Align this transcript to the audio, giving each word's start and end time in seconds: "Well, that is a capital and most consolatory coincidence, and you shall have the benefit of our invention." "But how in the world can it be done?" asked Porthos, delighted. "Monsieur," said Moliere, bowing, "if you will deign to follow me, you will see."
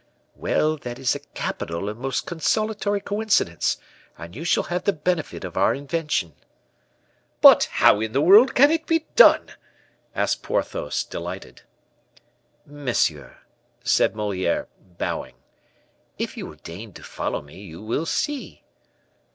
"Well, 0.35 0.77
that 0.77 0.97
is 0.97 1.13
a 1.13 1.19
capital 1.19 1.87
and 1.87 1.99
most 1.99 2.25
consolatory 2.25 3.01
coincidence, 3.01 3.77
and 4.17 4.35
you 4.35 4.43
shall 4.43 4.63
have 4.63 4.85
the 4.85 4.93
benefit 4.93 5.43
of 5.43 5.57
our 5.57 5.75
invention." 5.75 6.33
"But 7.39 7.65
how 7.73 7.99
in 8.01 8.11
the 8.11 8.19
world 8.19 8.55
can 8.55 8.71
it 8.71 8.87
be 8.87 9.05
done?" 9.15 9.49
asked 10.15 10.41
Porthos, 10.41 11.03
delighted. 11.03 11.61
"Monsieur," 12.65 13.41
said 13.83 14.15
Moliere, 14.15 14.67
bowing, 14.97 15.35
"if 16.17 16.35
you 16.35 16.47
will 16.47 16.55
deign 16.63 16.93
to 16.93 17.03
follow 17.03 17.43
me, 17.43 17.61
you 17.61 17.79
will 17.79 18.07
see." 18.07 18.63